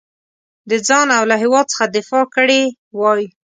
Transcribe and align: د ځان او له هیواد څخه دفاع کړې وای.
د 0.69 0.71
ځان 0.87 1.07
او 1.17 1.23
له 1.31 1.35
هیواد 1.43 1.65
څخه 1.71 1.85
دفاع 1.97 2.25
کړې 2.35 2.61
وای. 2.99 3.23